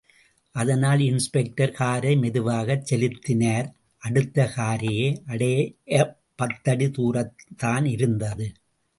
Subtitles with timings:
[0.55, 3.67] அதனால் இன்ஸ்பெக்டர் காரை மெதுவாகச் செலுத்தினார்
[4.03, 8.47] அடுத்த கரையை அடையப் பத்தடி தூரத்தான் இருந்தது.